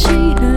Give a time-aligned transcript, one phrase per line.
[0.00, 0.49] 散ら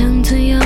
[0.00, 0.59] 想自由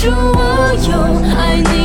[0.00, 0.96] 数我有
[1.36, 1.77] 爱你